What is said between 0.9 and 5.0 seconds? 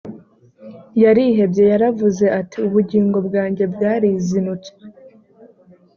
yarihebye yaravuze ati ubugingo bwanjye bwarizinutswe